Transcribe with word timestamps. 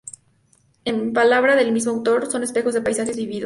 En 0.83 1.13
palabras 1.13 1.57
del 1.57 1.71
mismo 1.71 1.91
autor 1.91 2.25
son 2.31 2.41
espejos 2.41 2.73
de 2.73 2.81
paisajes 2.81 3.15
vividos. 3.15 3.39